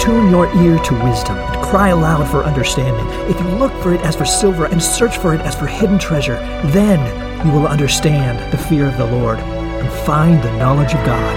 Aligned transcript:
tune 0.00 0.30
your 0.30 0.46
ear 0.62 0.78
to 0.78 1.04
wisdom 1.04 1.36
and 1.36 1.62
cry 1.62 1.90
aloud 1.90 2.26
for 2.30 2.42
understanding, 2.42 3.06
if 3.28 3.38
you 3.38 3.46
look 3.58 3.72
for 3.82 3.92
it 3.92 4.00
as 4.00 4.16
for 4.16 4.24
silver 4.24 4.64
and 4.64 4.82
search 4.82 5.18
for 5.18 5.34
it 5.34 5.40
as 5.42 5.54
for 5.54 5.66
hidden 5.66 5.98
treasure, 5.98 6.36
then 6.72 6.98
you 7.46 7.52
will 7.52 7.66
understand 7.66 8.38
the 8.50 8.56
fear 8.56 8.86
of 8.86 8.96
the 8.96 9.04
Lord 9.04 9.38
and 9.38 9.92
find 10.06 10.42
the 10.42 10.56
knowledge 10.56 10.94
of 10.94 11.04
God. 11.04 11.36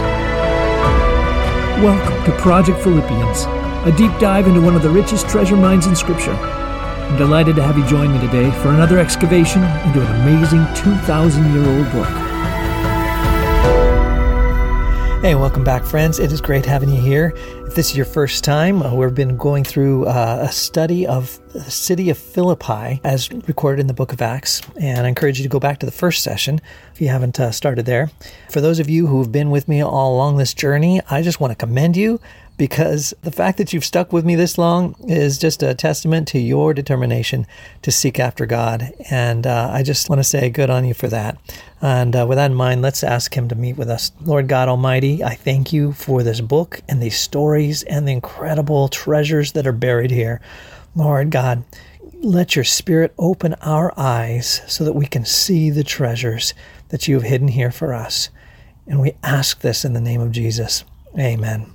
Welcome 1.83 2.23
to 2.23 2.41
Project 2.41 2.81
Philippians, 2.81 3.43
a 3.85 3.93
deep 3.97 4.17
dive 4.17 4.47
into 4.47 4.61
one 4.61 4.77
of 4.77 4.81
the 4.81 4.89
richest 4.89 5.27
treasure 5.27 5.57
mines 5.57 5.85
in 5.85 5.95
Scripture. 5.95 6.31
I'm 6.31 7.17
delighted 7.17 7.57
to 7.57 7.63
have 7.63 7.77
you 7.77 7.85
join 7.85 8.13
me 8.13 8.25
today 8.25 8.49
for 8.61 8.69
another 8.69 8.97
excavation 8.97 9.61
into 9.85 9.99
an 9.99 10.21
amazing 10.21 10.65
2,000 10.73 11.53
year 11.53 11.67
old 11.67 11.91
book. 11.91 12.23
Hey, 15.23 15.35
welcome 15.35 15.63
back, 15.63 15.85
friends. 15.85 16.19
It 16.19 16.33
is 16.33 16.41
great 16.41 16.65
having 16.65 16.89
you 16.89 16.99
here. 16.99 17.33
If 17.73 17.77
this 17.77 17.89
is 17.89 17.97
your 17.97 18.05
first 18.05 18.43
time, 18.43 18.83
uh, 18.83 18.93
we've 18.93 19.15
been 19.15 19.35
going 19.35 19.63
through 19.63 20.05
uh, 20.05 20.45
a 20.47 20.51
study 20.51 21.07
of 21.07 21.39
the 21.53 21.61
city 21.61 22.11
of 22.11 22.19
Philippi 22.19 23.01
as 23.03 23.31
recorded 23.31 23.81
in 23.81 23.87
the 23.87 23.95
book 23.95 24.13
of 24.13 24.21
Acts. 24.21 24.61
And 24.79 25.07
I 25.07 25.09
encourage 25.09 25.39
you 25.39 25.43
to 25.43 25.49
go 25.49 25.59
back 25.59 25.79
to 25.79 25.87
the 25.87 25.91
first 25.91 26.21
session 26.21 26.61
if 26.93 27.01
you 27.01 27.07
haven't 27.07 27.39
uh, 27.39 27.51
started 27.51 27.87
there. 27.87 28.11
For 28.51 28.61
those 28.61 28.77
of 28.77 28.91
you 28.91 29.07
who 29.07 29.17
have 29.23 29.31
been 29.31 29.49
with 29.49 29.67
me 29.67 29.81
all 29.81 30.13
along 30.13 30.37
this 30.37 30.53
journey, 30.53 31.01
I 31.09 31.23
just 31.23 31.39
want 31.39 31.49
to 31.49 31.55
commend 31.55 31.97
you 31.97 32.19
because 32.57 33.13
the 33.21 33.31
fact 33.31 33.57
that 33.57 33.73
you've 33.73 33.85
stuck 33.85 34.13
with 34.13 34.25
me 34.25 34.35
this 34.35 34.57
long 34.57 34.95
is 35.07 35.37
just 35.37 35.63
a 35.63 35.73
testament 35.73 36.27
to 36.29 36.39
your 36.39 36.73
determination 36.73 37.47
to 37.81 37.91
seek 37.91 38.19
after 38.19 38.45
God. 38.45 38.93
And 39.09 39.47
uh, 39.47 39.69
I 39.71 39.83
just 39.83 40.09
want 40.09 40.19
to 40.19 40.23
say 40.23 40.49
good 40.49 40.69
on 40.69 40.85
you 40.85 40.93
for 40.93 41.07
that. 41.07 41.37
And 41.81 42.15
uh, 42.15 42.25
with 42.27 42.37
that 42.37 42.51
in 42.51 42.55
mind, 42.55 42.81
let's 42.81 43.03
ask 43.03 43.35
Him 43.35 43.47
to 43.49 43.55
meet 43.55 43.77
with 43.77 43.89
us. 43.89 44.11
Lord 44.21 44.47
God 44.47 44.69
Almighty, 44.69 45.23
I 45.23 45.35
thank 45.35 45.73
you 45.73 45.93
for 45.93 46.23
this 46.23 46.41
book 46.41 46.81
and 46.87 47.01
these 47.01 47.17
stories 47.17 47.83
and 47.83 48.07
the 48.07 48.13
incredible 48.13 48.87
treasures 48.87 49.53
that 49.53 49.67
are 49.67 49.73
buried 49.73 50.11
here. 50.11 50.39
Lord 50.95 51.31
God, 51.31 51.63
let 52.21 52.55
your 52.55 52.65
Spirit 52.65 53.13
open 53.17 53.55
our 53.55 53.93
eyes 53.97 54.61
so 54.67 54.83
that 54.85 54.93
we 54.93 55.05
can 55.05 55.25
see 55.25 55.69
the 55.69 55.83
treasures 55.83 56.53
that 56.89 57.07
you 57.07 57.15
have 57.15 57.23
hidden 57.23 57.49
here 57.49 57.71
for 57.71 57.93
us. 57.93 58.29
And 58.87 59.01
we 59.01 59.13
ask 59.23 59.61
this 59.61 59.83
in 59.83 59.93
the 59.93 60.01
name 60.01 60.21
of 60.21 60.31
Jesus. 60.31 60.83
Amen. 61.17 61.72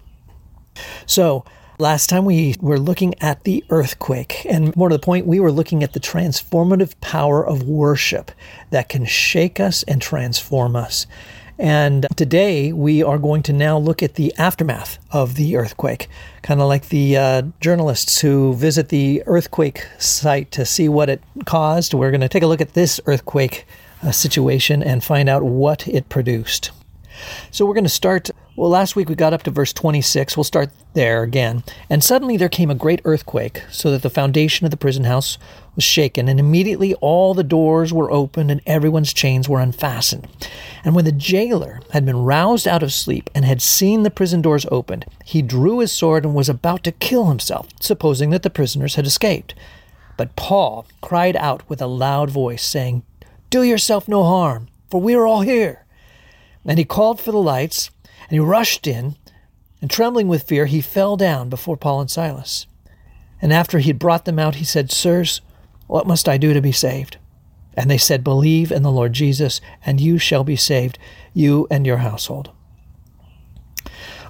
So, 1.06 1.44
Last 1.80 2.08
time 2.08 2.24
we 2.24 2.56
were 2.60 2.80
looking 2.80 3.14
at 3.20 3.44
the 3.44 3.64
earthquake, 3.70 4.44
and 4.50 4.74
more 4.74 4.88
to 4.88 4.96
the 4.96 4.98
point, 4.98 5.28
we 5.28 5.38
were 5.38 5.52
looking 5.52 5.84
at 5.84 5.92
the 5.92 6.00
transformative 6.00 7.00
power 7.00 7.46
of 7.46 7.62
worship 7.62 8.32
that 8.70 8.88
can 8.88 9.04
shake 9.04 9.60
us 9.60 9.84
and 9.84 10.02
transform 10.02 10.74
us. 10.74 11.06
And 11.56 12.08
today 12.16 12.72
we 12.72 13.04
are 13.04 13.16
going 13.16 13.44
to 13.44 13.52
now 13.52 13.78
look 13.78 14.02
at 14.02 14.14
the 14.14 14.34
aftermath 14.38 14.98
of 15.12 15.36
the 15.36 15.56
earthquake, 15.56 16.08
kind 16.42 16.60
of 16.60 16.66
like 16.66 16.88
the 16.88 17.16
uh, 17.16 17.42
journalists 17.60 18.20
who 18.20 18.54
visit 18.54 18.88
the 18.88 19.22
earthquake 19.26 19.86
site 19.98 20.50
to 20.52 20.66
see 20.66 20.88
what 20.88 21.08
it 21.08 21.22
caused. 21.46 21.94
We're 21.94 22.10
going 22.10 22.22
to 22.22 22.28
take 22.28 22.42
a 22.42 22.48
look 22.48 22.60
at 22.60 22.74
this 22.74 23.00
earthquake 23.06 23.66
uh, 24.02 24.10
situation 24.10 24.82
and 24.82 25.04
find 25.04 25.28
out 25.28 25.44
what 25.44 25.86
it 25.86 26.08
produced. 26.08 26.72
So 27.52 27.66
we're 27.66 27.74
going 27.74 27.84
to 27.84 27.90
start. 27.90 28.30
Well, 28.58 28.70
last 28.70 28.96
week 28.96 29.08
we 29.08 29.14
got 29.14 29.32
up 29.32 29.44
to 29.44 29.52
verse 29.52 29.72
26. 29.72 30.36
We'll 30.36 30.42
start 30.42 30.70
there 30.92 31.22
again. 31.22 31.62
And 31.88 32.02
suddenly 32.02 32.36
there 32.36 32.48
came 32.48 32.72
a 32.72 32.74
great 32.74 33.00
earthquake, 33.04 33.62
so 33.70 33.92
that 33.92 34.02
the 34.02 34.10
foundation 34.10 34.64
of 34.64 34.72
the 34.72 34.76
prison 34.76 35.04
house 35.04 35.38
was 35.76 35.84
shaken, 35.84 36.28
and 36.28 36.40
immediately 36.40 36.94
all 36.94 37.34
the 37.34 37.44
doors 37.44 37.92
were 37.92 38.10
opened 38.10 38.50
and 38.50 38.60
everyone's 38.66 39.12
chains 39.12 39.48
were 39.48 39.60
unfastened. 39.60 40.26
And 40.84 40.96
when 40.96 41.04
the 41.04 41.12
jailer 41.12 41.80
had 41.92 42.04
been 42.04 42.24
roused 42.24 42.66
out 42.66 42.82
of 42.82 42.92
sleep 42.92 43.30
and 43.32 43.44
had 43.44 43.62
seen 43.62 44.02
the 44.02 44.10
prison 44.10 44.42
doors 44.42 44.66
opened, 44.72 45.04
he 45.24 45.40
drew 45.40 45.78
his 45.78 45.92
sword 45.92 46.24
and 46.24 46.34
was 46.34 46.48
about 46.48 46.82
to 46.82 46.90
kill 46.90 47.26
himself, 47.26 47.68
supposing 47.78 48.30
that 48.30 48.42
the 48.42 48.50
prisoners 48.50 48.96
had 48.96 49.06
escaped. 49.06 49.54
But 50.16 50.34
Paul 50.34 50.84
cried 51.00 51.36
out 51.36 51.62
with 51.68 51.80
a 51.80 51.86
loud 51.86 52.28
voice, 52.28 52.64
saying, 52.64 53.04
Do 53.50 53.62
yourself 53.62 54.08
no 54.08 54.24
harm, 54.24 54.66
for 54.90 55.00
we 55.00 55.14
are 55.14 55.28
all 55.28 55.42
here. 55.42 55.84
And 56.64 56.76
he 56.76 56.84
called 56.84 57.20
for 57.20 57.30
the 57.30 57.38
lights, 57.38 57.90
and 58.28 58.34
he 58.34 58.38
rushed 58.38 58.86
in, 58.86 59.16
and 59.80 59.90
trembling 59.90 60.28
with 60.28 60.42
fear, 60.42 60.66
he 60.66 60.80
fell 60.80 61.16
down 61.16 61.48
before 61.48 61.76
Paul 61.76 62.00
and 62.00 62.10
Silas. 62.10 62.66
And 63.40 63.52
after 63.52 63.78
he 63.78 63.88
had 63.88 63.98
brought 63.98 64.24
them 64.24 64.38
out, 64.38 64.56
he 64.56 64.64
said, 64.64 64.90
Sirs, 64.90 65.40
what 65.86 66.06
must 66.06 66.28
I 66.28 66.36
do 66.36 66.52
to 66.52 66.60
be 66.60 66.72
saved? 66.72 67.16
And 67.74 67.90
they 67.90 67.98
said, 67.98 68.24
Believe 68.24 68.72
in 68.72 68.82
the 68.82 68.90
Lord 68.90 69.12
Jesus, 69.12 69.60
and 69.86 70.00
you 70.00 70.18
shall 70.18 70.44
be 70.44 70.56
saved, 70.56 70.98
you 71.32 71.66
and 71.70 71.86
your 71.86 71.98
household. 71.98 72.50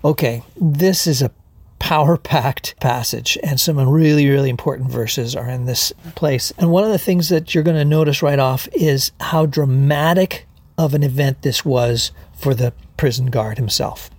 Okay, 0.05 0.43
this 0.57 1.07
is 1.07 1.23
a 1.23 1.33
power 1.79 2.19
packed 2.19 2.79
passage, 2.81 3.39
and 3.43 3.59
some 3.59 3.79
really, 3.79 4.29
really 4.29 4.51
important 4.51 4.91
verses 4.91 5.35
are 5.35 5.49
in 5.49 5.65
this 5.65 5.93
place. 6.15 6.53
And 6.59 6.71
one 6.71 6.85
of 6.85 6.91
the 6.91 6.99
things 6.99 7.31
that 7.31 7.55
you're 7.55 7.65
going 7.65 7.77
to 7.77 7.85
notice 7.85 8.23
right 8.23 8.39
off 8.39 8.69
is 8.75 9.13
how 9.21 9.47
dramatic 9.47 10.47
of 10.77 10.95
an 10.95 11.03
event 11.03 11.43
this 11.43 11.65
was 11.65 12.13
for 12.39 12.55
the 12.55 12.73
prison 12.97 13.27
guard 13.27 13.59
himself. 13.59 14.11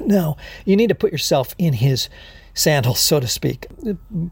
Now, 0.00 0.36
you 0.64 0.76
need 0.76 0.88
to 0.88 0.94
put 0.94 1.12
yourself 1.12 1.54
in 1.58 1.74
his 1.74 2.08
sandals, 2.54 3.00
so 3.00 3.18
to 3.20 3.26
speak. 3.26 3.66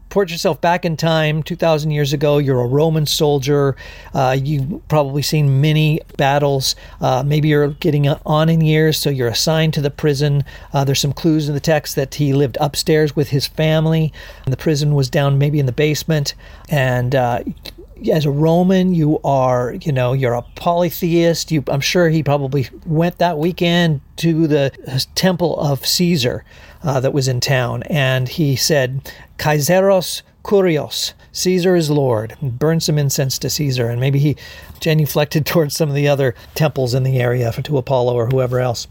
Put 0.09 0.29
yourself 0.29 0.61
back 0.61 0.85
in 0.85 0.95
time, 0.95 1.41
2,000 1.43 1.91
years 1.91 2.13
ago. 2.13 2.37
You're 2.37 2.61
a 2.61 2.67
Roman 2.67 3.05
soldier. 3.05 3.75
Uh, 4.13 4.37
you've 4.41 4.87
probably 4.87 5.21
seen 5.21 5.61
many 5.61 5.99
battles. 6.17 6.75
Uh, 6.99 7.23
maybe 7.25 7.49
you're 7.49 7.69
getting 7.69 8.07
on 8.07 8.49
in 8.49 8.61
years, 8.61 8.97
so 8.97 9.09
you're 9.09 9.27
assigned 9.27 9.73
to 9.73 9.81
the 9.81 9.91
prison. 9.91 10.43
Uh, 10.73 10.83
there's 10.83 10.99
some 10.99 11.13
clues 11.13 11.47
in 11.47 11.55
the 11.55 11.59
text 11.59 11.95
that 11.95 12.15
he 12.15 12.33
lived 12.33 12.57
upstairs 12.59 13.15
with 13.15 13.29
his 13.29 13.47
family. 13.47 14.13
And 14.45 14.53
the 14.53 14.57
prison 14.57 14.93
was 14.93 15.09
down 15.09 15.37
maybe 15.37 15.59
in 15.59 15.65
the 15.65 15.71
basement. 15.71 16.35
And 16.69 17.15
uh, 17.15 17.43
as 18.09 18.25
a 18.25 18.31
Roman, 18.31 18.93
you 18.93 19.19
are, 19.23 19.73
you 19.81 19.91
know, 19.91 20.13
you're 20.13 20.33
a 20.33 20.41
polytheist. 20.55 21.51
You, 21.51 21.63
I'm 21.67 21.81
sure 21.81 22.09
he 22.09 22.23
probably 22.23 22.67
went 22.85 23.17
that 23.19 23.37
weekend 23.37 24.01
to 24.17 24.47
the 24.47 24.71
temple 25.15 25.59
of 25.59 25.85
Caesar 25.85 26.43
uh, 26.83 26.99
that 26.99 27.13
was 27.13 27.27
in 27.27 27.39
town, 27.39 27.83
and 27.83 28.27
he 28.27 28.55
said, 28.55 29.11
"Kaiseros 29.37 30.23
Kurios, 30.43 31.13
Caesar 31.31 31.75
is 31.75 31.89
Lord." 31.89 32.35
Burned 32.41 32.83
some 32.83 32.97
incense 32.97 33.37
to 33.39 33.49
Caesar, 33.49 33.87
and 33.89 33.99
maybe 33.99 34.19
he 34.19 34.35
genuflected 34.79 35.45
towards 35.45 35.75
some 35.75 35.89
of 35.89 35.95
the 35.95 36.07
other 36.07 36.33
temples 36.55 36.93
in 36.93 37.03
the 37.03 37.19
area, 37.19 37.51
to 37.51 37.77
Apollo 37.77 38.15
or 38.15 38.27
whoever 38.27 38.59
else. 38.59 38.87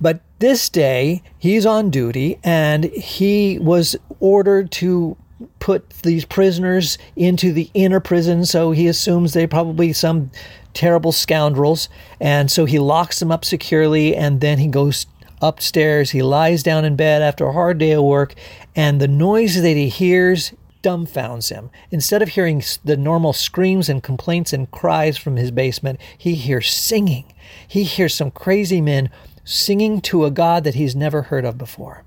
But 0.00 0.20
this 0.38 0.68
day, 0.68 1.22
he's 1.38 1.66
on 1.66 1.90
duty, 1.90 2.38
and 2.44 2.84
he 2.84 3.58
was 3.58 3.96
ordered 4.20 4.70
to 4.72 5.16
put 5.58 5.90
these 6.02 6.24
prisoners 6.24 6.98
into 7.16 7.52
the 7.52 7.70
inner 7.74 8.00
prison, 8.00 8.44
so 8.44 8.72
he 8.72 8.86
assumes 8.86 9.32
they're 9.32 9.48
probably 9.48 9.92
some 9.92 10.30
terrible 10.74 11.12
scoundrels, 11.12 11.88
and 12.20 12.50
so 12.50 12.64
he 12.64 12.78
locks 12.78 13.18
them 13.18 13.30
up 13.30 13.44
securely, 13.44 14.14
and 14.16 14.40
then 14.40 14.58
he 14.58 14.66
goes 14.66 15.06
upstairs. 15.40 16.10
He 16.10 16.22
lies 16.22 16.62
down 16.62 16.84
in 16.84 16.96
bed 16.96 17.22
after 17.22 17.46
a 17.46 17.52
hard 17.52 17.78
day 17.78 17.92
of 17.92 18.04
work, 18.04 18.34
and 18.74 19.00
the 19.00 19.08
noise 19.08 19.60
that 19.60 19.76
he 19.76 19.88
hears 19.88 20.52
dumbfounds 20.82 21.50
him. 21.50 21.70
Instead 21.90 22.22
of 22.22 22.30
hearing 22.30 22.62
the 22.84 22.96
normal 22.96 23.32
screams 23.32 23.88
and 23.88 24.02
complaints 24.02 24.52
and 24.52 24.70
cries 24.70 25.16
from 25.16 25.36
his 25.36 25.50
basement, 25.50 26.00
he 26.16 26.34
hears 26.34 26.72
singing. 26.72 27.32
He 27.66 27.84
hears 27.84 28.14
some 28.14 28.30
crazy 28.30 28.80
men 28.80 29.10
singing 29.44 30.00
to 30.02 30.24
a 30.24 30.30
God 30.30 30.64
that 30.64 30.74
he's 30.74 30.94
never 30.94 31.22
heard 31.22 31.44
of 31.44 31.58
before. 31.58 32.04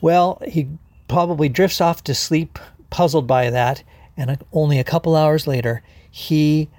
Well, 0.00 0.40
he 0.46 0.68
probably 1.12 1.50
drifts 1.50 1.80
off 1.80 2.02
to 2.04 2.14
sleep, 2.14 2.58
puzzled 2.88 3.26
by 3.26 3.50
that. 3.50 3.82
And 4.16 4.38
only 4.50 4.78
a 4.78 4.84
couple 4.84 5.14
hours 5.14 5.46
later, 5.46 5.82
he 6.10 6.70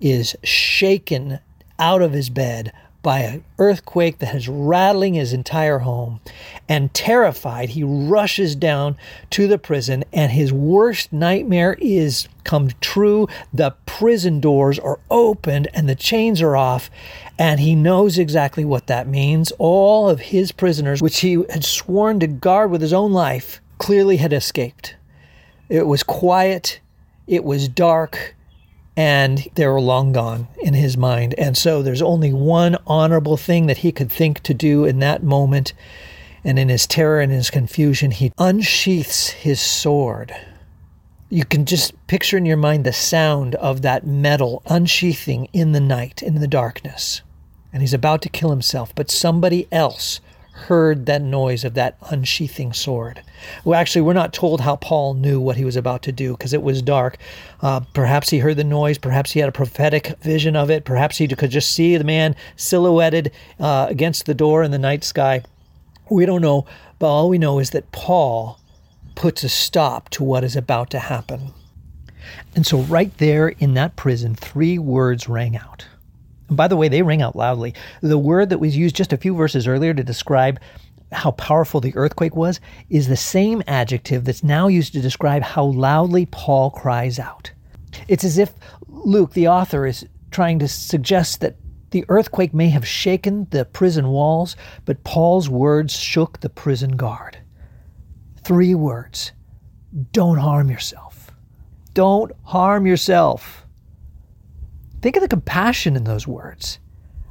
is 0.00 0.34
shaken 0.42 1.38
out 1.78 2.02
of 2.02 2.12
his 2.12 2.30
bed 2.30 2.72
by 3.02 3.20
an 3.20 3.44
earthquake 3.58 4.18
that 4.18 4.34
is 4.34 4.48
rattling 4.48 5.14
his 5.14 5.32
entire 5.32 5.80
home. 5.80 6.20
And 6.68 6.92
terrified, 6.92 7.70
he 7.70 7.82
rushes 7.82 8.54
down 8.54 8.96
to 9.30 9.46
the 9.46 9.58
prison, 9.58 10.04
and 10.12 10.32
his 10.32 10.52
worst 10.52 11.12
nightmare 11.12 11.76
is 11.80 12.28
come 12.44 12.70
true. 12.80 13.28
The 13.52 13.74
prison 13.86 14.40
doors 14.40 14.78
are 14.78 14.98
opened 15.10 15.68
and 15.74 15.88
the 15.88 15.94
chains 15.94 16.42
are 16.42 16.56
off, 16.56 16.90
and 17.38 17.60
he 17.60 17.74
knows 17.74 18.18
exactly 18.18 18.64
what 18.64 18.86
that 18.86 19.08
means. 19.08 19.52
All 19.58 20.08
of 20.08 20.20
his 20.20 20.52
prisoners, 20.52 21.00
which 21.00 21.20
he 21.20 21.44
had 21.50 21.64
sworn 21.64 22.20
to 22.20 22.26
guard 22.26 22.70
with 22.70 22.82
his 22.82 22.92
own 22.92 23.12
life, 23.12 23.60
clearly 23.78 24.18
had 24.18 24.32
escaped. 24.32 24.96
It 25.68 25.86
was 25.86 26.02
quiet, 26.02 26.80
it 27.26 27.44
was 27.44 27.68
dark, 27.68 28.34
and 28.96 29.48
they 29.54 29.66
were 29.66 29.80
long 29.80 30.12
gone 30.12 30.48
in 30.58 30.74
his 30.74 30.96
mind. 30.96 31.34
And 31.38 31.56
so 31.56 31.82
there's 31.82 32.02
only 32.02 32.32
one 32.32 32.76
honorable 32.86 33.36
thing 33.36 33.66
that 33.66 33.78
he 33.78 33.92
could 33.92 34.10
think 34.10 34.40
to 34.40 34.54
do 34.54 34.84
in 34.84 34.98
that 34.98 35.22
moment. 35.22 35.72
And 36.44 36.58
in 36.58 36.68
his 36.68 36.86
terror 36.86 37.20
and 37.20 37.32
his 37.32 37.50
confusion, 37.50 38.10
he 38.10 38.32
unsheaths 38.38 39.30
his 39.30 39.60
sword. 39.60 40.34
You 41.28 41.44
can 41.44 41.64
just 41.64 41.94
picture 42.08 42.36
in 42.36 42.46
your 42.46 42.56
mind 42.56 42.84
the 42.84 42.92
sound 42.92 43.54
of 43.56 43.82
that 43.82 44.06
metal 44.06 44.62
unsheathing 44.66 45.48
in 45.52 45.72
the 45.72 45.80
night, 45.80 46.22
in 46.22 46.40
the 46.40 46.48
darkness. 46.48 47.22
And 47.72 47.82
he's 47.82 47.94
about 47.94 48.20
to 48.22 48.28
kill 48.28 48.50
himself, 48.50 48.92
but 48.94 49.10
somebody 49.10 49.68
else 49.70 50.20
heard 50.52 51.06
that 51.06 51.22
noise 51.22 51.64
of 51.64 51.74
that 51.74 51.96
unsheathing 52.10 52.72
sword. 52.72 53.22
Well, 53.64 53.78
actually, 53.78 54.02
we're 54.02 54.12
not 54.12 54.32
told 54.32 54.60
how 54.60 54.76
Paul 54.76 55.14
knew 55.14 55.40
what 55.40 55.56
he 55.56 55.64
was 55.64 55.76
about 55.76 56.02
to 56.02 56.12
do 56.12 56.32
because 56.32 56.52
it 56.52 56.62
was 56.62 56.82
dark. 56.82 57.16
Uh, 57.62 57.80
perhaps 57.92 58.30
he 58.30 58.38
heard 58.38 58.56
the 58.56 58.64
noise. 58.64 58.98
Perhaps 58.98 59.32
he 59.32 59.40
had 59.40 59.48
a 59.48 59.52
prophetic 59.52 60.18
vision 60.20 60.56
of 60.56 60.70
it. 60.70 60.84
Perhaps 60.84 61.18
he 61.18 61.28
could 61.28 61.50
just 61.50 61.72
see 61.72 61.96
the 61.96 62.04
man 62.04 62.36
silhouetted 62.56 63.32
uh, 63.58 63.86
against 63.88 64.26
the 64.26 64.34
door 64.34 64.62
in 64.62 64.70
the 64.70 64.78
night 64.78 65.04
sky. 65.04 65.42
We 66.10 66.26
don't 66.26 66.42
know, 66.42 66.66
but 66.98 67.08
all 67.08 67.28
we 67.28 67.38
know 67.38 67.58
is 67.58 67.70
that 67.70 67.92
Paul 67.92 68.58
puts 69.14 69.44
a 69.44 69.48
stop 69.48 70.08
to 70.10 70.24
what 70.24 70.44
is 70.44 70.56
about 70.56 70.90
to 70.90 70.98
happen. 70.98 71.52
And 72.54 72.66
so, 72.66 72.80
right 72.82 73.16
there 73.18 73.48
in 73.48 73.74
that 73.74 73.96
prison, 73.96 74.34
three 74.34 74.78
words 74.78 75.28
rang 75.28 75.56
out. 75.56 75.86
By 76.50 76.68
the 76.68 76.76
way, 76.76 76.88
they 76.88 77.02
ring 77.02 77.22
out 77.22 77.36
loudly. 77.36 77.74
The 78.00 78.18
word 78.18 78.50
that 78.50 78.58
was 78.58 78.76
used 78.76 78.96
just 78.96 79.12
a 79.12 79.16
few 79.16 79.34
verses 79.34 79.68
earlier 79.68 79.94
to 79.94 80.02
describe 80.02 80.58
how 81.12 81.32
powerful 81.32 81.80
the 81.80 81.94
earthquake 81.96 82.36
was 82.36 82.60
is 82.88 83.08
the 83.08 83.16
same 83.16 83.62
adjective 83.66 84.24
that's 84.24 84.44
now 84.44 84.68
used 84.68 84.92
to 84.92 85.00
describe 85.00 85.42
how 85.42 85.64
loudly 85.64 86.26
Paul 86.26 86.70
cries 86.70 87.18
out. 87.18 87.50
It's 88.08 88.24
as 88.24 88.38
if 88.38 88.52
Luke, 88.86 89.32
the 89.32 89.48
author, 89.48 89.86
is 89.86 90.06
trying 90.30 90.58
to 90.60 90.68
suggest 90.68 91.40
that 91.40 91.56
the 91.90 92.04
earthquake 92.08 92.54
may 92.54 92.68
have 92.68 92.86
shaken 92.86 93.48
the 93.50 93.64
prison 93.64 94.08
walls, 94.08 94.54
but 94.84 95.02
Paul's 95.02 95.48
words 95.48 95.92
shook 95.92 96.40
the 96.40 96.48
prison 96.48 96.96
guard. 96.96 97.38
Three 98.42 98.74
words 98.74 99.32
Don't 100.12 100.38
harm 100.38 100.70
yourself. 100.70 101.32
Don't 101.94 102.30
harm 102.44 102.86
yourself. 102.86 103.66
Think 105.00 105.16
of 105.16 105.22
the 105.22 105.28
compassion 105.28 105.96
in 105.96 106.04
those 106.04 106.26
words. 106.26 106.78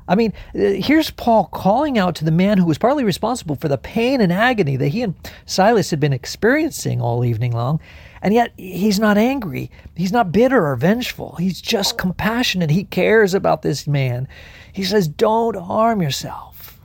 I 0.07 0.15
mean, 0.15 0.33
uh, 0.55 0.59
here's 0.59 1.11
Paul 1.11 1.45
calling 1.45 1.99
out 1.99 2.15
to 2.15 2.25
the 2.25 2.31
man 2.31 2.57
who 2.57 2.65
was 2.65 2.79
partly 2.79 3.03
responsible 3.03 3.55
for 3.55 3.67
the 3.67 3.77
pain 3.77 4.21
and 4.21 4.33
agony 4.33 4.75
that 4.75 4.87
he 4.87 5.03
and 5.03 5.13
Silas 5.45 5.91
had 5.91 5.99
been 5.99 6.13
experiencing 6.13 6.99
all 6.99 7.23
evening 7.23 7.51
long. 7.51 7.79
And 8.21 8.33
yet, 8.33 8.51
he's 8.57 8.99
not 8.99 9.19
angry. 9.19 9.69
He's 9.95 10.11
not 10.11 10.31
bitter 10.31 10.65
or 10.65 10.75
vengeful. 10.75 11.35
He's 11.37 11.61
just 11.61 11.99
compassionate. 11.99 12.71
He 12.71 12.85
cares 12.85 13.35
about 13.35 13.61
this 13.61 13.87
man. 13.87 14.27
He 14.73 14.83
says, 14.83 15.07
Don't 15.07 15.55
harm 15.55 16.01
yourself. 16.01 16.81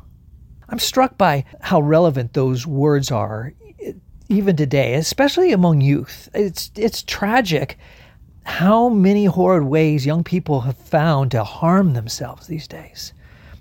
I'm 0.69 0.79
struck 0.79 1.17
by 1.17 1.45
how 1.61 1.81
relevant 1.81 2.35
those 2.35 2.67
words 2.67 3.11
are 3.11 3.55
even 4.29 4.57
today, 4.57 4.95
especially 4.95 5.53
among 5.53 5.81
youth. 5.81 6.29
It's, 6.35 6.71
it's 6.77 7.03
tragic 7.03 7.79
how 8.45 8.89
many 8.89 9.25
horrid 9.25 9.65
ways 9.65 10.07
young 10.07 10.23
people 10.23 10.61
have 10.63 10.77
found 10.77 11.31
to 11.33 11.43
harm 11.43 11.95
themselves 11.95 12.47
these 12.47 12.69
days. 12.69 13.13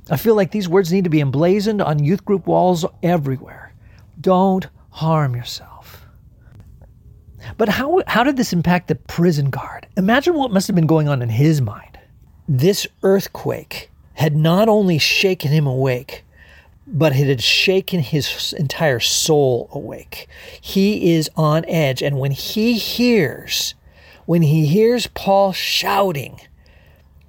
I 0.09 0.17
feel 0.17 0.35
like 0.35 0.51
these 0.51 0.67
words 0.69 0.91
need 0.91 1.05
to 1.05 1.09
be 1.09 1.21
emblazoned 1.21 1.81
on 1.81 2.03
youth 2.03 2.25
group 2.25 2.45
walls 2.45 2.85
everywhere. 3.01 3.73
Don't 4.19 4.67
harm 4.89 5.35
yourself. 5.35 6.05
But 7.57 7.69
how, 7.69 8.01
how 8.07 8.23
did 8.23 8.37
this 8.37 8.53
impact 8.53 8.87
the 8.87 8.95
prison 8.95 9.49
guard? 9.49 9.87
Imagine 9.97 10.35
what 10.35 10.51
must 10.51 10.67
have 10.67 10.75
been 10.75 10.87
going 10.87 11.07
on 11.07 11.21
in 11.21 11.29
his 11.29 11.61
mind. 11.61 11.97
This 12.47 12.85
earthquake 13.01 13.89
had 14.15 14.35
not 14.35 14.69
only 14.69 14.97
shaken 14.97 15.51
him 15.51 15.65
awake, 15.65 16.25
but 16.85 17.13
it 17.13 17.27
had 17.27 17.41
shaken 17.41 18.01
his 18.01 18.53
entire 18.53 18.99
soul 18.99 19.69
awake. 19.71 20.27
He 20.59 21.13
is 21.13 21.29
on 21.35 21.65
edge. 21.65 22.01
And 22.01 22.19
when 22.19 22.31
he 22.31 22.73
hears 22.77 23.75
when 24.25 24.41
he 24.41 24.65
hears 24.65 25.07
Paul 25.07 25.53
shouting, 25.53 26.39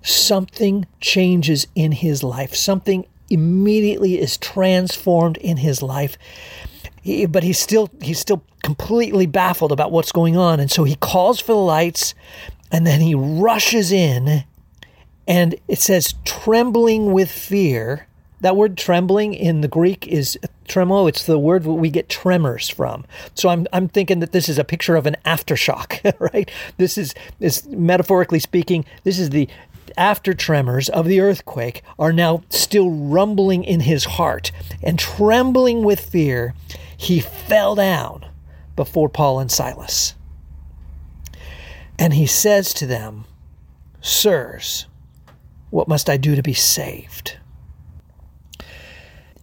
something 0.02 0.86
changes 1.00 1.66
in 1.74 1.92
his 1.92 2.22
life. 2.22 2.54
Something 2.54 3.06
immediately 3.30 4.20
is 4.20 4.36
transformed 4.36 5.36
in 5.38 5.58
his 5.58 5.82
life. 5.82 6.16
He, 7.02 7.26
but 7.26 7.42
he's 7.42 7.58
still 7.58 7.90
he's 8.00 8.18
still 8.18 8.42
completely 8.62 9.26
baffled 9.26 9.72
about 9.72 9.92
what's 9.92 10.12
going 10.12 10.36
on, 10.36 10.60
and 10.60 10.70
so 10.70 10.84
he 10.84 10.96
calls 10.96 11.40
for 11.40 11.52
the 11.52 11.58
lights, 11.58 12.14
and 12.70 12.86
then 12.86 13.00
he 13.00 13.14
rushes 13.14 13.92
in, 13.92 14.44
and 15.28 15.54
it 15.68 15.78
says 15.80 16.14
trembling 16.24 17.12
with 17.12 17.30
fear 17.30 18.06
that 18.44 18.56
word 18.56 18.76
trembling 18.76 19.32
in 19.32 19.62
the 19.62 19.68
Greek 19.68 20.06
is 20.06 20.38
tremolo. 20.68 21.06
It's 21.06 21.24
the 21.24 21.38
word 21.38 21.64
we 21.64 21.88
get 21.88 22.10
tremors 22.10 22.68
from. 22.68 23.06
So 23.34 23.48
I'm, 23.48 23.66
I'm 23.72 23.88
thinking 23.88 24.20
that 24.20 24.32
this 24.32 24.50
is 24.50 24.58
a 24.58 24.64
picture 24.64 24.96
of 24.96 25.06
an 25.06 25.16
aftershock, 25.24 26.14
right? 26.34 26.50
This 26.76 26.98
is, 26.98 27.14
is 27.40 27.66
metaphorically 27.68 28.38
speaking, 28.38 28.84
this 29.02 29.18
is 29.18 29.30
the 29.30 29.48
after 29.96 30.34
tremors 30.34 30.90
of 30.90 31.06
the 31.06 31.22
earthquake 31.22 31.82
are 31.98 32.12
now 32.12 32.42
still 32.50 32.90
rumbling 32.90 33.64
in 33.64 33.80
his 33.80 34.04
heart. 34.04 34.52
And 34.82 34.98
trembling 34.98 35.82
with 35.82 36.00
fear, 36.00 36.52
he 36.98 37.20
fell 37.20 37.74
down 37.74 38.26
before 38.76 39.08
Paul 39.08 39.40
and 39.40 39.50
Silas. 39.50 40.16
And 41.98 42.12
he 42.12 42.26
says 42.26 42.74
to 42.74 42.86
them, 42.86 43.24
Sirs, 44.02 44.84
what 45.70 45.88
must 45.88 46.10
I 46.10 46.18
do 46.18 46.36
to 46.36 46.42
be 46.42 46.52
saved? 46.52 47.38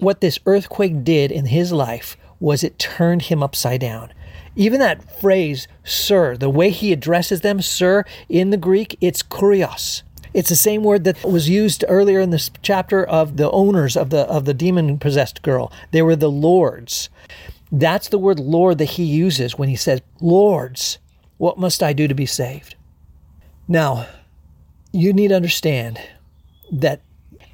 What 0.01 0.21
this 0.21 0.39
earthquake 0.45 1.03
did 1.03 1.31
in 1.31 1.45
his 1.45 1.71
life 1.71 2.17
was 2.39 2.63
it 2.63 2.79
turned 2.79 3.23
him 3.23 3.43
upside 3.43 3.81
down. 3.81 4.11
Even 4.55 4.79
that 4.79 5.19
phrase, 5.21 5.67
sir, 5.83 6.35
the 6.35 6.49
way 6.49 6.71
he 6.71 6.91
addresses 6.91 7.41
them, 7.41 7.61
sir, 7.61 8.03
in 8.27 8.49
the 8.49 8.57
Greek, 8.57 8.97
it's 8.99 9.23
kurios. 9.23 10.01
It's 10.33 10.49
the 10.49 10.55
same 10.55 10.83
word 10.83 11.03
that 11.03 11.23
was 11.23 11.49
used 11.49 11.85
earlier 11.87 12.19
in 12.19 12.31
this 12.31 12.49
chapter 12.61 13.03
of 13.03 13.37
the 13.37 13.51
owners 13.51 13.95
of 13.95 14.09
the 14.09 14.21
of 14.21 14.45
the 14.45 14.53
demon 14.53 14.97
possessed 14.97 15.41
girl. 15.41 15.71
They 15.91 16.01
were 16.01 16.15
the 16.15 16.31
lords. 16.31 17.09
That's 17.71 18.09
the 18.09 18.17
word 18.17 18.39
Lord 18.39 18.77
that 18.79 18.91
he 18.91 19.03
uses 19.03 19.57
when 19.57 19.69
he 19.69 19.75
says, 19.75 20.01
Lords, 20.19 20.99
what 21.37 21.57
must 21.57 21.83
I 21.83 21.93
do 21.93 22.07
to 22.07 22.13
be 22.13 22.25
saved? 22.25 22.75
Now, 23.67 24.07
you 24.91 25.13
need 25.13 25.29
to 25.29 25.35
understand 25.35 25.99
that 26.71 27.01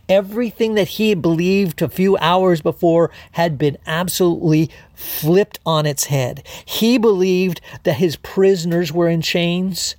Everything 0.09 0.75
that 0.75 0.88
he 0.89 1.13
believed 1.13 1.81
a 1.81 1.89
few 1.89 2.18
hours 2.18 2.62
before 2.62 3.12
had 3.33 3.57
been 3.57 3.77
absolutely 3.86 4.69
flipped 4.95 5.59
on 5.65 5.86
its 5.86 6.06
head. 6.06 6.45
He 6.65 6.98
believed 6.98 7.59
that 7.83 7.95
his 7.95 8.15
prisoners 8.15 8.94
were 8.94 9.09
in 9.09 9.21
chains 9.21 9.95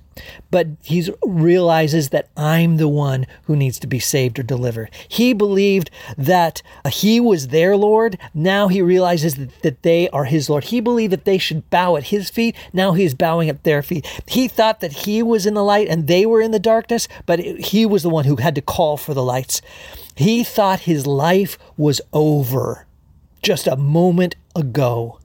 but 0.51 0.67
he 0.81 1.11
realizes 1.23 2.09
that 2.09 2.29
I'm 2.35 2.77
the 2.77 2.87
one 2.87 3.25
who 3.43 3.55
needs 3.55 3.79
to 3.79 3.87
be 3.87 3.99
saved 3.99 4.39
or 4.39 4.43
delivered. 4.43 4.89
He 5.07 5.33
believed 5.33 5.89
that 6.17 6.61
uh, 6.83 6.89
he 6.89 7.19
was 7.19 7.47
their 7.47 7.75
Lord. 7.75 8.17
Now 8.33 8.67
he 8.67 8.81
realizes 8.81 9.35
that, 9.35 9.61
that 9.61 9.83
they 9.83 10.09
are 10.09 10.25
his 10.25 10.49
Lord. 10.49 10.65
He 10.65 10.79
believed 10.79 11.13
that 11.13 11.25
they 11.25 11.37
should 11.37 11.69
bow 11.69 11.95
at 11.95 12.05
his 12.05 12.29
feet. 12.29 12.55
Now 12.73 12.93
he 12.93 13.03
is 13.03 13.13
bowing 13.13 13.49
at 13.49 13.63
their 13.63 13.83
feet. 13.83 14.05
He 14.27 14.47
thought 14.47 14.79
that 14.81 14.91
he 14.91 15.21
was 15.23 15.45
in 15.45 15.53
the 15.53 15.63
light 15.63 15.87
and 15.87 16.07
they 16.07 16.25
were 16.25 16.41
in 16.41 16.51
the 16.51 16.59
darkness, 16.59 17.07
but 17.25 17.39
he 17.39 17.85
was 17.85 18.03
the 18.03 18.09
one 18.09 18.25
who 18.25 18.37
had 18.37 18.55
to 18.55 18.61
call 18.61 18.97
for 18.97 19.13
the 19.13 19.23
lights. 19.23 19.61
He 20.15 20.43
thought 20.43 20.81
his 20.81 21.07
life 21.07 21.57
was 21.77 22.01
over 22.11 22.85
just 23.41 23.67
a 23.67 23.77
moment 23.77 24.35
ago, 24.55 25.19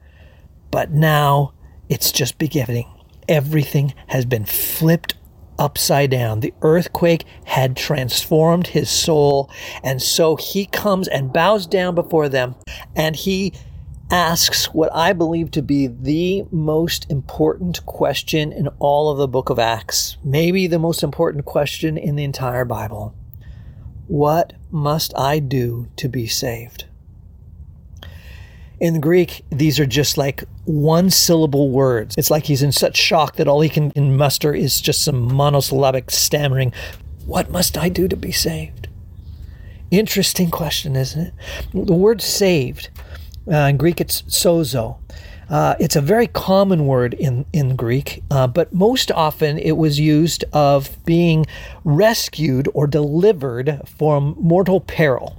but 0.70 0.90
now 0.90 1.52
it's 1.88 2.12
just 2.12 2.38
beginning 2.38 2.93
everything 3.28 3.94
has 4.08 4.24
been 4.24 4.44
flipped 4.44 5.14
upside 5.58 6.10
down. 6.10 6.40
The 6.40 6.54
earthquake 6.62 7.24
had 7.44 7.76
transformed 7.76 8.68
his 8.68 8.90
soul. 8.90 9.50
And 9.82 10.02
so 10.02 10.36
he 10.36 10.66
comes 10.66 11.08
and 11.08 11.32
bows 11.32 11.66
down 11.66 11.94
before 11.94 12.28
them 12.28 12.56
and 12.96 13.16
he 13.16 13.52
asks 14.10 14.66
what 14.66 14.94
I 14.94 15.12
believe 15.12 15.50
to 15.52 15.62
be 15.62 15.86
the 15.86 16.44
most 16.50 17.10
important 17.10 17.84
question 17.86 18.52
in 18.52 18.68
all 18.78 19.10
of 19.10 19.18
the 19.18 19.26
book 19.26 19.50
of 19.50 19.58
Acts, 19.58 20.18
maybe 20.22 20.66
the 20.66 20.78
most 20.78 21.02
important 21.02 21.44
question 21.44 21.96
in 21.96 22.16
the 22.16 22.24
entire 22.24 22.64
Bible. 22.64 23.14
What 24.06 24.52
must 24.70 25.16
I 25.16 25.38
do 25.38 25.88
to 25.96 26.08
be 26.08 26.26
saved? 26.26 26.84
In 28.84 29.00
Greek, 29.00 29.46
these 29.48 29.80
are 29.80 29.86
just 29.86 30.18
like 30.18 30.44
one 30.66 31.08
syllable 31.08 31.70
words. 31.70 32.14
It's 32.18 32.30
like 32.30 32.44
he's 32.44 32.62
in 32.62 32.70
such 32.70 32.98
shock 32.98 33.36
that 33.36 33.48
all 33.48 33.62
he 33.62 33.70
can 33.70 33.90
muster 34.14 34.52
is 34.52 34.78
just 34.78 35.02
some 35.02 35.34
monosyllabic 35.34 36.10
stammering. 36.10 36.70
What 37.24 37.48
must 37.48 37.78
I 37.78 37.88
do 37.88 38.08
to 38.08 38.16
be 38.16 38.30
saved? 38.30 38.88
Interesting 39.90 40.50
question, 40.50 40.96
isn't 40.96 41.28
it? 41.28 41.34
The 41.72 41.94
word 41.94 42.20
saved, 42.20 42.90
uh, 43.50 43.68
in 43.70 43.78
Greek 43.78 44.02
it's 44.02 44.20
sozo. 44.24 44.98
Uh, 45.48 45.74
it's 45.78 45.96
a 45.96 46.00
very 46.00 46.26
common 46.26 46.86
word 46.86 47.14
in, 47.14 47.44
in 47.52 47.76
Greek, 47.76 48.22
uh, 48.30 48.46
but 48.46 48.72
most 48.72 49.10
often 49.12 49.58
it 49.58 49.76
was 49.76 50.00
used 50.00 50.44
of 50.52 50.96
being 51.04 51.46
rescued 51.84 52.68
or 52.74 52.86
delivered 52.86 53.80
from 53.86 54.36
mortal 54.38 54.80
peril. 54.80 55.36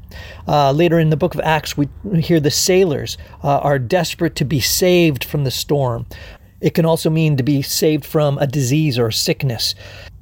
Uh, 0.48 0.72
later 0.72 1.00
in 1.00 1.10
the 1.10 1.18
book 1.18 1.34
of 1.34 1.42
Acts, 1.42 1.76
we 1.76 1.90
hear 2.20 2.40
the 2.40 2.52
sailors 2.52 3.18
uh, 3.44 3.58
are 3.60 3.80
desperate 3.80 4.36
to 4.36 4.46
be 4.46 4.60
saved 4.60 5.24
from 5.24 5.44
the 5.44 5.52
storm. 5.52 6.06
It 6.62 6.74
can 6.74 6.86
also 6.86 7.10
mean 7.10 7.38
to 7.38 7.44
be 7.44 7.62
saved 7.62 8.06
from 8.06 8.38
a 8.38 8.48
disease 8.48 8.98
or 8.98 9.12
sickness. 9.12 9.76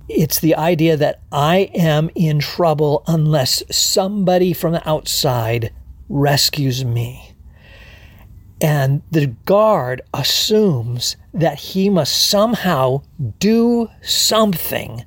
It's 0.09 0.39
the 0.39 0.55
idea 0.55 0.97
that 0.97 1.21
I 1.31 1.69
am 1.73 2.09
in 2.15 2.39
trouble 2.39 3.03
unless 3.07 3.63
somebody 3.71 4.53
from 4.53 4.73
the 4.73 4.87
outside 4.87 5.73
rescues 6.09 6.83
me. 6.83 7.32
And 8.63 9.01
the 9.11 9.27
guard 9.27 10.01
assumes 10.13 11.17
that 11.33 11.59
he 11.59 11.89
must 11.89 12.29
somehow 12.29 13.01
do 13.37 13.89
something 14.01 15.03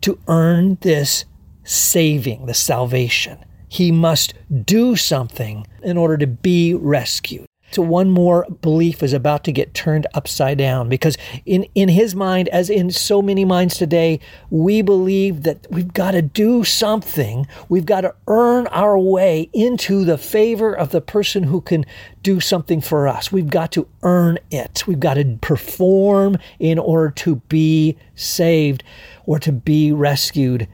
to 0.00 0.18
earn 0.26 0.76
this 0.80 1.24
saving, 1.62 2.46
the 2.46 2.54
salvation. 2.54 3.38
He 3.68 3.92
must 3.92 4.34
do 4.64 4.96
something 4.96 5.68
in 5.84 5.96
order 5.96 6.16
to 6.16 6.26
be 6.26 6.74
rescued. 6.74 7.46
So 7.70 7.82
one 7.82 8.10
more 8.10 8.46
belief 8.62 9.02
is 9.02 9.12
about 9.12 9.44
to 9.44 9.52
get 9.52 9.74
turned 9.74 10.06
upside 10.14 10.58
down 10.58 10.88
because 10.88 11.16
in, 11.46 11.66
in 11.74 11.88
his 11.88 12.14
mind, 12.14 12.48
as 12.48 12.68
in 12.68 12.90
so 12.90 13.22
many 13.22 13.44
minds 13.44 13.76
today, 13.76 14.20
we 14.50 14.82
believe 14.82 15.44
that 15.44 15.66
we've 15.70 15.92
got 15.92 16.12
to 16.12 16.22
do 16.22 16.64
something. 16.64 17.46
We've 17.68 17.86
got 17.86 18.00
to 18.02 18.14
earn 18.26 18.66
our 18.68 18.98
way 18.98 19.50
into 19.52 20.04
the 20.04 20.18
favor 20.18 20.74
of 20.74 20.90
the 20.90 21.00
person 21.00 21.44
who 21.44 21.60
can 21.60 21.86
do 22.22 22.40
something 22.40 22.80
for 22.80 23.06
us. 23.06 23.30
We've 23.30 23.50
got 23.50 23.72
to 23.72 23.86
earn 24.02 24.38
it. 24.50 24.86
We've 24.86 25.00
got 25.00 25.14
to 25.14 25.38
perform 25.40 26.38
in 26.58 26.78
order 26.78 27.10
to 27.10 27.36
be 27.48 27.96
saved 28.16 28.82
or 29.26 29.38
to 29.38 29.52
be 29.52 29.92
rescued. 29.92 30.66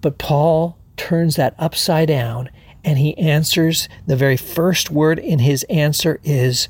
But 0.00 0.18
Paul 0.18 0.78
turns 0.96 1.36
that 1.36 1.54
upside 1.58 2.08
down 2.08 2.50
and 2.84 2.98
he 2.98 3.16
answers 3.18 3.88
the 4.06 4.16
very 4.16 4.36
first 4.36 4.90
word 4.90 5.18
in 5.18 5.40
his 5.40 5.64
answer 5.64 6.20
is 6.22 6.68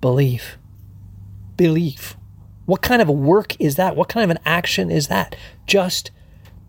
belief. 0.00 0.58
Belief. 1.56 2.16
What 2.66 2.82
kind 2.82 3.00
of 3.00 3.08
a 3.08 3.12
work 3.12 3.58
is 3.60 3.76
that? 3.76 3.96
What 3.96 4.08
kind 4.08 4.24
of 4.24 4.30
an 4.30 4.42
action 4.44 4.90
is 4.90 5.08
that? 5.08 5.34
Just 5.66 6.10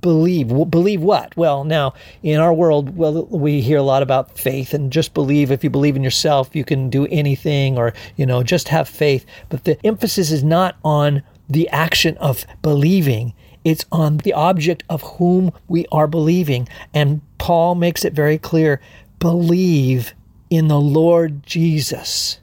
believe. 0.02 0.48
Believe 0.70 1.02
what? 1.02 1.36
Well, 1.36 1.64
now 1.64 1.94
in 2.24 2.40
our 2.40 2.54
world, 2.54 2.96
well, 2.96 3.26
we 3.26 3.62
hear 3.62 3.78
a 3.78 3.84
lot 3.84 4.02
about 4.02 4.38
faith 4.38 4.74
and 4.74 4.92
just 4.92 5.14
believe. 5.14 5.52
If 5.52 5.64
you 5.64 5.70
believe 5.70 5.96
in 5.96 6.04
yourself, 6.04 6.56
you 6.56 6.64
can 6.64 6.90
do 6.90 7.06
anything, 7.08 7.78
or 7.78 7.94
you 8.16 8.26
know, 8.26 8.44
just 8.44 8.70
have 8.70 8.88
faith. 8.88 9.26
But 9.50 9.66
the 9.66 9.78
emphasis 9.86 10.32
is 10.32 10.44
not 10.44 10.78
on 10.84 11.22
the 11.50 11.68
action 11.70 12.18
of 12.18 12.46
believing. 12.62 13.34
It's 13.63 13.86
on 13.92 14.18
the 14.18 14.34
object 14.34 14.84
of 14.89 15.01
whom 15.01 15.51
we 15.68 15.86
are 15.92 16.08
believing. 16.08 16.68
And 16.94 17.22
Paul 17.38 17.75
makes 17.75 18.06
it 18.06 18.13
very 18.13 18.38
clear 18.38 18.82
believe 19.20 20.13
in 20.50 20.68
the 20.68 20.80
Lord 20.80 21.46
Jesus. 21.46 22.39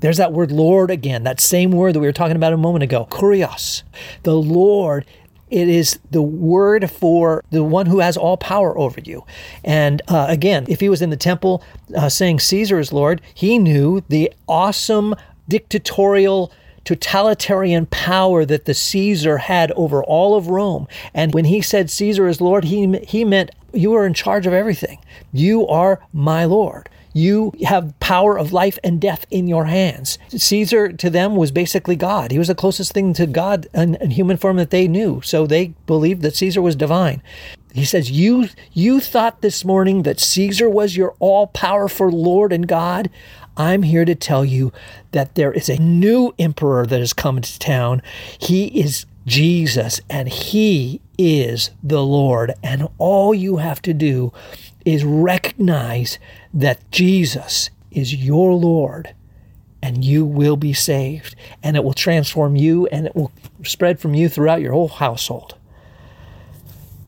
There's 0.00 0.18
that 0.18 0.32
word 0.32 0.52
Lord 0.52 0.90
again, 0.90 1.22
that 1.24 1.40
same 1.40 1.70
word 1.70 1.94
that 1.94 2.00
we 2.00 2.06
were 2.06 2.12
talking 2.12 2.36
about 2.36 2.52
a 2.52 2.58
moment 2.58 2.82
ago, 2.82 3.06
kurios. 3.10 3.82
The 4.24 4.34
Lord, 4.34 5.06
it 5.50 5.68
is 5.68 5.98
the 6.10 6.22
word 6.22 6.90
for 6.90 7.42
the 7.50 7.64
one 7.64 7.86
who 7.86 8.00
has 8.00 8.16
all 8.16 8.36
power 8.36 8.76
over 8.76 9.00
you. 9.00 9.24
And 9.64 10.02
uh, 10.08 10.26
again, 10.28 10.66
if 10.68 10.80
he 10.80 10.88
was 10.88 11.00
in 11.00 11.10
the 11.10 11.16
temple 11.16 11.62
uh, 11.96 12.08
saying 12.08 12.40
Caesar 12.40 12.78
is 12.78 12.92
Lord, 12.92 13.22
he 13.32 13.58
knew 13.58 14.02
the 14.08 14.32
awesome 14.46 15.14
dictatorial 15.48 16.52
totalitarian 16.86 17.84
power 17.86 18.44
that 18.44 18.64
the 18.64 18.72
Caesar 18.72 19.38
had 19.38 19.72
over 19.72 20.02
all 20.02 20.36
of 20.36 20.46
Rome. 20.48 20.86
And 21.12 21.34
when 21.34 21.44
he 21.44 21.60
said 21.60 21.90
Caesar 21.90 22.28
is 22.28 22.40
Lord, 22.40 22.64
he, 22.64 22.98
he 23.00 23.24
meant 23.24 23.50
you 23.74 23.92
are 23.94 24.06
in 24.06 24.14
charge 24.14 24.46
of 24.46 24.52
everything. 24.52 24.98
You 25.32 25.66
are 25.66 26.00
my 26.12 26.44
Lord. 26.44 26.88
You 27.12 27.52
have 27.64 27.98
power 27.98 28.38
of 28.38 28.52
life 28.52 28.78
and 28.84 29.00
death 29.00 29.26
in 29.30 29.48
your 29.48 29.64
hands. 29.64 30.18
Caesar 30.28 30.92
to 30.92 31.10
them 31.10 31.34
was 31.34 31.50
basically 31.50 31.96
God. 31.96 32.30
He 32.30 32.38
was 32.38 32.48
the 32.48 32.54
closest 32.54 32.92
thing 32.92 33.14
to 33.14 33.26
God 33.26 33.66
in, 33.74 33.96
in 33.96 34.10
human 34.10 34.36
form 34.36 34.58
that 34.58 34.70
they 34.70 34.86
knew. 34.86 35.22
So 35.22 35.46
they 35.46 35.74
believed 35.86 36.22
that 36.22 36.36
Caesar 36.36 36.62
was 36.62 36.76
divine. 36.76 37.22
He 37.76 37.84
says, 37.84 38.10
You 38.10 38.48
you 38.72 39.00
thought 39.00 39.42
this 39.42 39.62
morning 39.62 40.02
that 40.04 40.18
Caesar 40.18 40.68
was 40.68 40.96
your 40.96 41.14
all 41.18 41.46
powerful 41.48 42.08
Lord 42.08 42.50
and 42.50 42.66
God. 42.66 43.10
I'm 43.54 43.82
here 43.82 44.06
to 44.06 44.14
tell 44.14 44.46
you 44.46 44.72
that 45.12 45.34
there 45.34 45.52
is 45.52 45.68
a 45.68 45.78
new 45.78 46.34
emperor 46.38 46.86
that 46.86 47.00
has 47.00 47.12
come 47.12 47.40
to 47.40 47.58
town. 47.58 48.00
He 48.38 48.66
is 48.80 49.04
Jesus, 49.26 50.00
and 50.08 50.28
He 50.28 51.02
is 51.18 51.70
the 51.82 52.02
Lord. 52.02 52.54
And 52.62 52.88
all 52.96 53.34
you 53.34 53.58
have 53.58 53.82
to 53.82 53.92
do 53.92 54.32
is 54.86 55.04
recognize 55.04 56.18
that 56.54 56.90
Jesus 56.90 57.68
is 57.90 58.14
your 58.14 58.54
Lord, 58.54 59.14
and 59.82 60.02
you 60.02 60.24
will 60.24 60.56
be 60.56 60.72
saved. 60.72 61.36
And 61.62 61.76
it 61.76 61.84
will 61.84 61.92
transform 61.92 62.56
you, 62.56 62.86
and 62.86 63.06
it 63.06 63.14
will 63.14 63.32
spread 63.64 64.00
from 64.00 64.14
you 64.14 64.30
throughout 64.30 64.62
your 64.62 64.72
whole 64.72 64.88
household. 64.88 65.56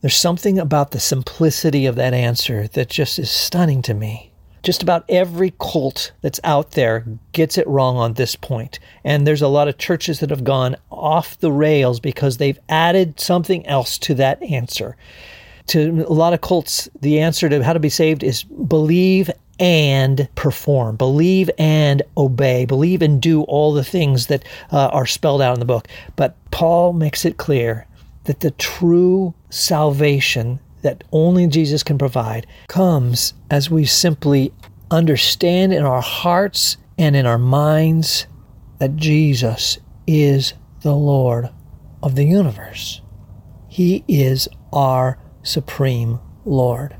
There's 0.01 0.15
something 0.15 0.57
about 0.57 0.91
the 0.91 0.99
simplicity 0.99 1.85
of 1.85 1.95
that 1.95 2.13
answer 2.13 2.67
that 2.69 2.89
just 2.89 3.19
is 3.19 3.29
stunning 3.29 3.81
to 3.83 3.93
me 3.93 4.29
just 4.63 4.83
about 4.83 5.05
every 5.09 5.53
cult 5.59 6.11
that's 6.21 6.39
out 6.43 6.71
there 6.71 7.05
gets 7.31 7.57
it 7.57 7.67
wrong 7.67 7.97
on 7.97 8.13
this 8.13 8.35
point. 8.35 8.79
And 9.03 9.25
there's 9.25 9.41
a 9.41 9.47
lot 9.47 9.67
of 9.67 9.77
churches 9.77 10.19
that 10.19 10.29
have 10.29 10.43
gone 10.43 10.75
off 10.91 11.39
the 11.39 11.51
rails 11.51 11.99
because 11.99 12.37
they've 12.37 12.59
added 12.67 13.19
something 13.19 13.65
else 13.65 13.97
to 13.99 14.13
that 14.15 14.41
answer. 14.43 14.97
To 15.67 16.05
a 16.07 16.13
lot 16.13 16.33
of 16.33 16.41
cults, 16.41 16.89
the 16.99 17.19
answer 17.19 17.47
to 17.47 17.63
how 17.63 17.73
to 17.73 17.79
be 17.79 17.89
saved 17.89 18.23
is 18.23 18.43
believe 18.43 19.29
and 19.59 20.27
perform, 20.35 20.95
believe 20.95 21.49
and 21.57 22.01
obey, 22.17 22.65
believe 22.65 23.01
and 23.01 23.21
do 23.21 23.43
all 23.43 23.73
the 23.73 23.83
things 23.83 24.27
that 24.27 24.43
uh, 24.71 24.87
are 24.87 25.05
spelled 25.05 25.41
out 25.41 25.53
in 25.53 25.59
the 25.59 25.65
book. 25.65 25.87
But 26.15 26.35
Paul 26.51 26.93
makes 26.93 27.25
it 27.25 27.37
clear 27.37 27.85
that 28.29 28.41
the 28.41 28.51
true 28.51 29.33
salvation 29.49 30.59
that 30.83 31.03
only 31.11 31.47
Jesus 31.47 31.81
can 31.81 31.97
provide 31.97 32.45
comes 32.67 33.33
as 33.49 33.71
we 33.71 33.85
simply 33.85 34.53
understand 34.91 35.73
in 35.73 35.83
our 35.83 36.03
hearts 36.03 36.77
and 36.95 37.15
in 37.15 37.25
our 37.25 37.39
minds 37.39 38.27
that 38.77 38.95
Jesus 38.95 39.79
is 40.05 40.53
the 40.81 40.93
Lord 40.93 41.49
of 42.03 42.13
the 42.13 42.23
universe. 42.23 43.01
He 43.67 44.03
is 44.07 44.47
our 44.71 45.17
supreme 45.41 46.19
Lord. 46.45 46.95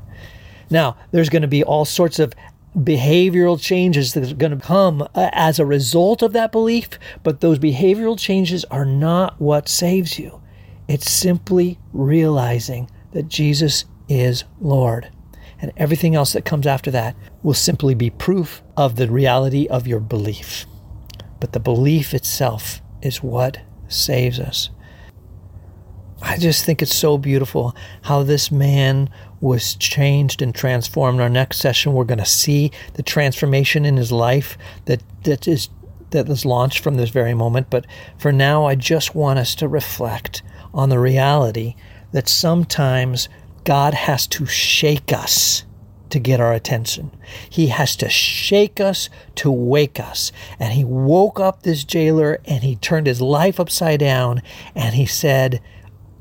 Now, 0.68 0.96
there's 1.12 1.28
going 1.28 1.42
to 1.42 1.48
be 1.48 1.62
all 1.62 1.84
sorts 1.84 2.18
of 2.18 2.34
behavioral 2.76 3.60
changes 3.60 4.14
that 4.14 4.32
are 4.32 4.34
going 4.34 4.58
to 4.58 4.66
come 4.66 5.02
uh, 5.02 5.30
as 5.32 5.60
a 5.60 5.64
result 5.64 6.22
of 6.22 6.32
that 6.32 6.50
belief, 6.50 6.88
but 7.22 7.40
those 7.40 7.60
behavioral 7.60 8.18
changes 8.18 8.64
are 8.64 8.84
not 8.84 9.40
what 9.40 9.68
saves 9.68 10.18
you. 10.18 10.39
It's 10.90 11.08
simply 11.08 11.78
realizing 11.92 12.90
that 13.12 13.28
Jesus 13.28 13.84
is 14.08 14.42
Lord. 14.60 15.08
And 15.60 15.70
everything 15.76 16.16
else 16.16 16.32
that 16.32 16.44
comes 16.44 16.66
after 16.66 16.90
that 16.90 17.14
will 17.44 17.54
simply 17.54 17.94
be 17.94 18.10
proof 18.10 18.60
of 18.76 18.96
the 18.96 19.08
reality 19.08 19.68
of 19.68 19.86
your 19.86 20.00
belief. 20.00 20.66
But 21.38 21.52
the 21.52 21.60
belief 21.60 22.12
itself 22.12 22.82
is 23.02 23.22
what 23.22 23.58
saves 23.86 24.40
us. 24.40 24.70
I 26.22 26.36
just 26.38 26.64
think 26.64 26.82
it's 26.82 26.96
so 26.96 27.18
beautiful 27.18 27.72
how 28.02 28.24
this 28.24 28.50
man 28.50 29.10
was 29.40 29.76
changed 29.76 30.42
and 30.42 30.52
transformed. 30.52 31.18
In 31.18 31.22
Our 31.22 31.28
next 31.28 31.58
session, 31.58 31.92
we're 31.92 32.02
going 32.02 32.18
to 32.18 32.26
see 32.26 32.72
the 32.94 33.04
transformation 33.04 33.84
in 33.84 33.96
his 33.96 34.10
life 34.10 34.58
that, 34.86 35.04
that 35.22 35.46
is 35.46 35.68
that 36.10 36.28
was 36.28 36.44
launched 36.44 36.82
from 36.82 36.96
this 36.96 37.10
very 37.10 37.34
moment. 37.34 37.70
But 37.70 37.86
for 38.18 38.32
now, 38.32 38.66
I 38.66 38.74
just 38.74 39.14
want 39.14 39.38
us 39.38 39.54
to 39.56 39.68
reflect 39.68 40.42
on 40.72 40.88
the 40.88 40.98
reality 40.98 41.74
that 42.12 42.28
sometimes 42.28 43.28
God 43.64 43.94
has 43.94 44.26
to 44.28 44.46
shake 44.46 45.12
us 45.12 45.64
to 46.10 46.18
get 46.18 46.40
our 46.40 46.52
attention. 46.52 47.10
He 47.48 47.68
has 47.68 47.96
to 47.96 48.08
shake 48.08 48.80
us 48.80 49.08
to 49.36 49.50
wake 49.50 50.00
us. 50.00 50.32
And 50.58 50.72
he 50.72 50.84
woke 50.84 51.40
up 51.40 51.62
this 51.62 51.84
jailer 51.84 52.40
and 52.44 52.62
he 52.62 52.76
turned 52.76 53.06
his 53.06 53.20
life 53.20 53.60
upside 53.60 54.00
down 54.00 54.42
and 54.74 54.94
he 54.94 55.06
said, 55.06 55.60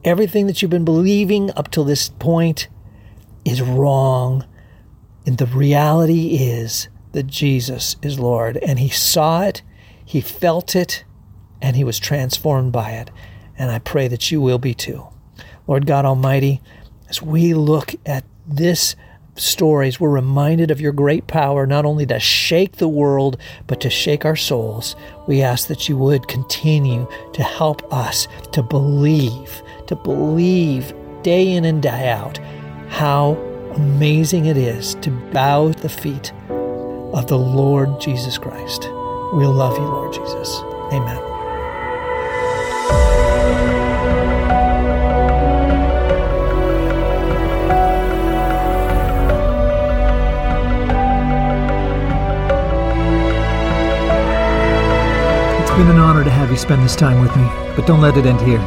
Everything 0.04 0.48
that 0.48 0.62
you've 0.62 0.72
been 0.72 0.86
believing 0.86 1.52
up 1.58 1.72
till 1.72 1.84
this 1.84 2.10
point 2.10 2.68
is 3.44 3.62
wrong. 3.62 4.46
And 5.26 5.38
the 5.38 5.48
reality 5.48 6.38
is 6.38 6.88
that 7.12 7.28
Jesus 7.28 7.98
is 8.02 8.20
Lord. 8.20 8.58
And 8.58 8.80
he 8.80 8.90
saw 8.90 9.42
it, 9.44 9.62
he 10.10 10.22
felt 10.22 10.76
it, 10.76 11.04
and 11.62 11.76
he 11.76 11.84
was 11.84 12.00
transformed 12.00 12.72
by 12.72 12.94
it. 12.94 13.12
And 13.60 13.70
I 13.70 13.78
pray 13.78 14.08
that 14.08 14.32
you 14.32 14.42
will 14.42 14.58
be 14.58 14.74
too. 14.74 15.08
Lord 15.68 15.86
God 15.86 16.04
Almighty, 16.04 16.62
as 17.10 17.22
we 17.22 17.54
look 17.54 17.94
at 18.08 18.24
this 18.48 18.96
stories, 19.36 20.00
we're 20.00 20.10
reminded 20.10 20.72
of 20.72 20.82
your 20.82 20.94
great 20.94 21.28
power, 21.28 21.68
not 21.68 21.86
only 21.86 22.08
to 22.08 22.20
shake 22.20 22.78
the 22.78 22.88
world, 22.88 23.38
but 23.68 23.82
to 23.82 23.92
shake 23.92 24.26
our 24.26 24.36
souls. 24.36 24.96
We 25.28 25.44
ask 25.44 25.68
that 25.68 25.88
you 25.88 25.96
would 25.98 26.28
continue 26.28 27.08
to 27.34 27.44
help 27.44 27.94
us 27.94 28.28
to 28.54 28.64
believe, 28.64 29.62
to 29.86 29.96
believe 29.96 30.92
day 31.22 31.52
in 31.52 31.66
and 31.66 31.84
day 31.84 32.10
out 32.10 32.40
how 32.88 33.34
amazing 33.76 34.48
it 34.48 34.58
is 34.58 34.96
to 34.96 35.12
bow 35.12 35.70
at 35.70 35.78
the 35.78 35.88
feet 35.88 36.34
of 36.50 37.28
the 37.28 37.38
Lord 37.38 38.02
Jesus 38.02 38.40
Christ. 38.40 38.90
We 39.32 39.46
love 39.46 39.78
you, 39.78 39.84
Lord 39.84 40.12
Jesus. 40.12 40.60
Amen. 40.92 41.18
It's 55.62 55.72
been 55.78 55.90
an 55.90 56.00
honor 56.00 56.24
to 56.24 56.32
have 56.32 56.50
you 56.50 56.58
spend 56.58 56.84
this 56.84 56.96
time 56.96 57.22
with 57.22 57.36
me, 57.36 57.44
but 57.76 57.86
don't 57.86 58.02
let 58.02 58.18
it 58.18 58.26
end 58.26 58.42
here. 58.42 58.58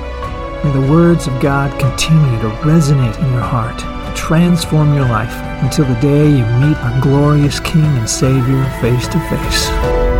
May 0.62 0.70
the 0.72 0.92
words 0.92 1.26
of 1.26 1.40
God 1.40 1.76
continue 1.80 2.38
to 2.40 2.48
resonate 2.58 3.18
in 3.18 3.32
your 3.32 3.40
heart, 3.40 3.80
transform 4.16 4.94
your 4.94 5.08
life 5.08 5.34
until 5.64 5.86
the 5.86 6.00
day 6.00 6.28
you 6.28 6.44
meet 6.64 6.76
our 6.76 7.00
glorious 7.00 7.58
King 7.58 7.84
and 7.84 8.08
Savior 8.08 8.64
face 8.80 9.08
to 9.08 9.18
face. 9.28 10.11